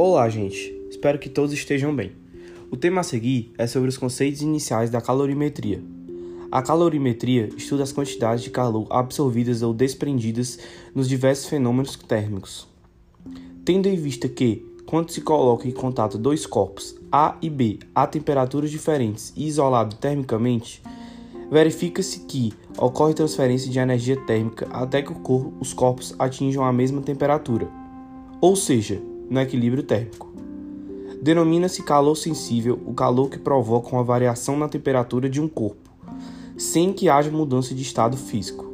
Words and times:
Olá, 0.00 0.28
gente. 0.28 0.80
Espero 0.88 1.18
que 1.18 1.28
todos 1.28 1.52
estejam 1.52 1.92
bem. 1.92 2.12
O 2.70 2.76
tema 2.76 3.00
a 3.00 3.02
seguir 3.02 3.52
é 3.58 3.66
sobre 3.66 3.88
os 3.88 3.98
conceitos 3.98 4.42
iniciais 4.42 4.90
da 4.90 5.00
calorimetria. 5.00 5.82
A 6.52 6.62
calorimetria 6.62 7.48
estuda 7.56 7.82
as 7.82 7.90
quantidades 7.90 8.44
de 8.44 8.50
calor 8.50 8.86
absorvidas 8.90 9.60
ou 9.60 9.74
desprendidas 9.74 10.60
nos 10.94 11.08
diversos 11.08 11.48
fenômenos 11.48 11.96
térmicos. 11.96 12.68
Tendo 13.64 13.88
em 13.88 13.96
vista 13.96 14.28
que, 14.28 14.64
quando 14.86 15.10
se 15.10 15.20
coloca 15.20 15.66
em 15.66 15.72
contato 15.72 16.16
dois 16.16 16.46
corpos, 16.46 16.94
A 17.10 17.36
e 17.42 17.50
B, 17.50 17.80
a 17.92 18.06
temperaturas 18.06 18.70
diferentes 18.70 19.32
e 19.36 19.48
isolados 19.48 19.98
termicamente, 19.98 20.80
verifica-se 21.50 22.20
que 22.20 22.52
ocorre 22.78 23.14
transferência 23.14 23.68
de 23.68 23.80
energia 23.80 24.16
térmica 24.26 24.68
até 24.70 25.02
que 25.02 25.12
os 25.60 25.72
corpos 25.72 26.14
atinjam 26.20 26.62
a 26.62 26.72
mesma 26.72 27.02
temperatura, 27.02 27.68
ou 28.40 28.54
seja, 28.54 29.02
no 29.28 29.40
equilíbrio 29.40 29.82
térmico. 29.82 30.32
Denomina-se 31.20 31.82
calor 31.82 32.14
sensível 32.14 32.80
o 32.86 32.94
calor 32.94 33.28
que 33.28 33.38
provoca 33.38 33.94
uma 33.94 34.04
variação 34.04 34.56
na 34.56 34.68
temperatura 34.68 35.28
de 35.28 35.40
um 35.40 35.48
corpo, 35.48 35.90
sem 36.56 36.92
que 36.92 37.08
haja 37.08 37.30
mudança 37.30 37.74
de 37.74 37.82
estado 37.82 38.16
físico. 38.16 38.66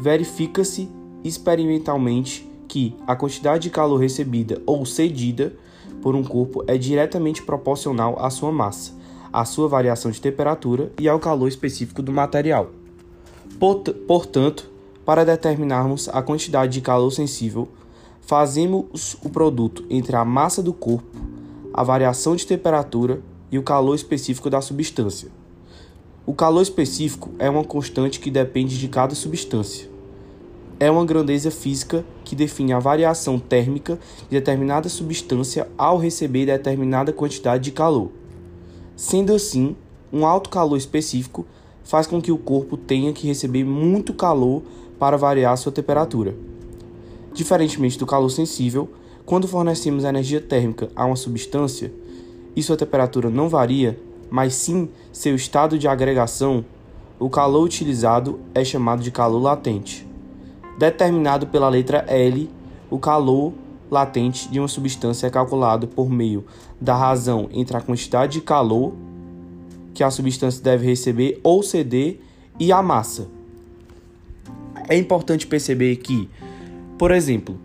Verifica-se 0.00 0.88
experimentalmente 1.22 2.48
que 2.68 2.94
a 3.06 3.14
quantidade 3.14 3.64
de 3.64 3.70
calor 3.70 3.98
recebida 3.98 4.60
ou 4.66 4.84
cedida 4.84 5.54
por 6.02 6.14
um 6.14 6.22
corpo 6.22 6.64
é 6.66 6.76
diretamente 6.76 7.42
proporcional 7.42 8.16
à 8.18 8.28
sua 8.28 8.52
massa, 8.52 8.92
à 9.32 9.44
sua 9.44 9.68
variação 9.68 10.10
de 10.10 10.20
temperatura 10.20 10.92
e 10.98 11.08
ao 11.08 11.18
calor 11.18 11.48
específico 11.48 12.02
do 12.02 12.12
material. 12.12 12.70
Portanto, 14.06 14.70
para 15.04 15.24
determinarmos 15.24 16.08
a 16.08 16.20
quantidade 16.20 16.72
de 16.72 16.80
calor 16.80 17.10
sensível, 17.10 17.68
fazemos 18.26 19.16
o 19.22 19.30
produto 19.30 19.84
entre 19.88 20.16
a 20.16 20.24
massa 20.24 20.60
do 20.60 20.72
corpo, 20.72 21.16
a 21.72 21.84
variação 21.84 22.34
de 22.34 22.44
temperatura 22.44 23.22
e 23.52 23.58
o 23.58 23.62
calor 23.62 23.94
específico 23.94 24.50
da 24.50 24.60
substância. 24.60 25.28
O 26.26 26.34
calor 26.34 26.60
específico 26.60 27.30
é 27.38 27.48
uma 27.48 27.62
constante 27.62 28.18
que 28.18 28.28
depende 28.28 28.78
de 28.78 28.88
cada 28.88 29.14
substância. 29.14 29.88
É 30.80 30.90
uma 30.90 31.06
grandeza 31.06 31.52
física 31.52 32.04
que 32.24 32.34
define 32.34 32.72
a 32.72 32.80
variação 32.80 33.38
térmica 33.38 33.96
de 34.28 34.30
determinada 34.30 34.88
substância 34.88 35.68
ao 35.78 35.96
receber 35.96 36.46
determinada 36.46 37.12
quantidade 37.12 37.62
de 37.62 37.70
calor. 37.70 38.10
Sendo 38.96 39.32
assim, 39.32 39.76
um 40.12 40.26
alto 40.26 40.50
calor 40.50 40.76
específico 40.76 41.46
faz 41.84 42.08
com 42.08 42.20
que 42.20 42.32
o 42.32 42.38
corpo 42.38 42.76
tenha 42.76 43.12
que 43.12 43.28
receber 43.28 43.64
muito 43.64 44.12
calor 44.12 44.62
para 44.98 45.16
variar 45.16 45.56
sua 45.56 45.70
temperatura. 45.70 46.34
Diferentemente 47.36 47.98
do 47.98 48.06
calor 48.06 48.30
sensível, 48.30 48.90
quando 49.26 49.46
fornecemos 49.46 50.04
energia 50.04 50.40
térmica 50.40 50.88
a 50.96 51.04
uma 51.04 51.16
substância 51.16 51.92
e 52.56 52.62
sua 52.62 52.78
temperatura 52.78 53.28
não 53.28 53.46
varia, 53.46 54.00
mas 54.30 54.54
sim 54.54 54.88
seu 55.12 55.34
estado 55.34 55.78
de 55.78 55.86
agregação, 55.86 56.64
o 57.20 57.28
calor 57.28 57.62
utilizado 57.62 58.40
é 58.54 58.64
chamado 58.64 59.02
de 59.02 59.10
calor 59.10 59.38
latente. 59.38 60.08
Determinado 60.78 61.46
pela 61.46 61.68
letra 61.68 62.06
L, 62.08 62.48
o 62.88 62.98
calor 62.98 63.52
latente 63.90 64.48
de 64.48 64.58
uma 64.58 64.66
substância 64.66 65.26
é 65.26 65.30
calculado 65.30 65.86
por 65.86 66.08
meio 66.08 66.42
da 66.80 66.96
razão 66.96 67.50
entre 67.52 67.76
a 67.76 67.82
quantidade 67.82 68.32
de 68.32 68.40
calor 68.40 68.94
que 69.92 70.02
a 70.02 70.10
substância 70.10 70.64
deve 70.64 70.86
receber 70.86 71.38
ou 71.42 71.62
ceder 71.62 72.18
e 72.58 72.72
a 72.72 72.80
massa. 72.80 73.28
É 74.88 74.96
importante 74.96 75.46
perceber 75.46 75.96
que 75.96 76.30
por 76.98 77.10
exemplo, 77.10 77.58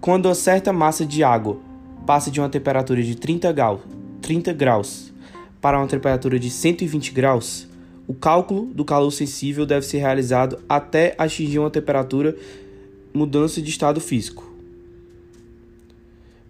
quando 0.00 0.28
a 0.28 0.34
certa 0.34 0.72
massa 0.72 1.04
de 1.04 1.24
água 1.24 1.58
passa 2.06 2.30
de 2.30 2.40
uma 2.40 2.48
temperatura 2.48 3.02
de 3.02 3.16
30 3.16 3.52
graus, 3.52 3.80
30 4.22 4.52
graus 4.52 5.12
para 5.60 5.78
uma 5.78 5.86
temperatura 5.88 6.38
de 6.38 6.48
120 6.48 7.10
graus, 7.12 7.66
o 8.06 8.14
cálculo 8.14 8.66
do 8.66 8.84
calor 8.84 9.10
sensível 9.10 9.66
deve 9.66 9.84
ser 9.84 9.98
realizado 9.98 10.60
até 10.68 11.14
atingir 11.18 11.58
uma 11.58 11.70
temperatura 11.70 12.36
mudança 13.12 13.60
de 13.60 13.68
estado 13.68 14.00
físico. 14.00 14.48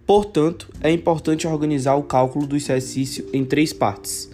Portanto, 0.05 0.69
é 0.81 0.91
importante 0.91 1.47
organizar 1.47 1.95
o 1.95 2.03
cálculo 2.03 2.47
do 2.47 2.55
exercício 2.55 3.27
em 3.33 3.43
três 3.43 3.73
partes: 3.73 4.31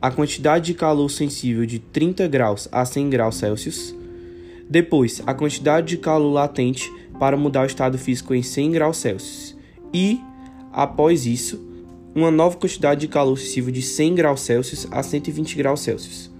a 0.00 0.10
quantidade 0.10 0.66
de 0.66 0.74
calor 0.74 1.08
sensível 1.08 1.64
de 1.64 1.78
30 1.78 2.26
graus 2.28 2.68
a 2.70 2.84
100 2.84 3.10
graus 3.10 3.36
Celsius, 3.36 3.94
depois 4.68 5.22
a 5.26 5.32
quantidade 5.32 5.88
de 5.88 5.96
calor 5.96 6.32
latente 6.32 6.92
para 7.22 7.36
mudar 7.36 7.62
o 7.62 7.66
estado 7.66 7.96
físico 7.96 8.34
em 8.34 8.42
100 8.42 8.72
graus 8.72 8.96
Celsius 8.96 9.56
e, 9.94 10.20
após 10.72 11.24
isso, 11.24 11.64
uma 12.12 12.32
nova 12.32 12.56
quantidade 12.56 13.02
de 13.02 13.06
calor 13.06 13.38
sensível 13.38 13.72
de 13.72 13.80
100 13.80 14.16
graus 14.16 14.40
Celsius 14.40 14.88
a 14.90 15.04
120 15.04 15.54
graus 15.54 15.82
Celsius. 15.82 16.32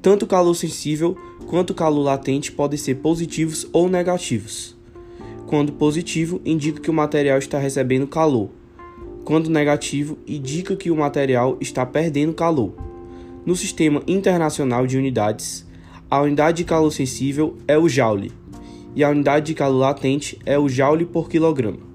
Tanto 0.00 0.22
o 0.22 0.26
calor 0.26 0.54
sensível 0.54 1.14
quanto 1.46 1.72
o 1.72 1.74
calor 1.74 2.00
latente 2.00 2.50
podem 2.50 2.78
ser 2.78 2.94
positivos 2.94 3.68
ou 3.70 3.86
negativos. 3.86 4.74
Quando 5.46 5.74
positivo, 5.74 6.40
indica 6.42 6.80
que 6.80 6.90
o 6.90 6.94
material 6.94 7.36
está 7.36 7.58
recebendo 7.58 8.06
calor. 8.06 8.48
Quando 9.26 9.50
negativo, 9.50 10.16
indica 10.26 10.74
que 10.74 10.90
o 10.90 10.96
material 10.96 11.58
está 11.60 11.84
perdendo 11.84 12.32
calor. 12.32 12.72
No 13.44 13.54
sistema 13.54 14.02
internacional 14.06 14.86
de 14.86 14.96
unidades, 14.96 15.66
a 16.10 16.22
unidade 16.22 16.56
de 16.56 16.64
calor 16.64 16.90
sensível 16.90 17.58
é 17.68 17.76
o 17.76 17.90
joule 17.90 18.32
e 18.98 19.04
a 19.04 19.10
unidade 19.10 19.46
de 19.46 19.54
calor 19.54 19.78
latente 19.78 20.36
é 20.44 20.58
o 20.58 20.68
joule 20.68 21.06
por 21.06 21.28
quilograma. 21.28 21.87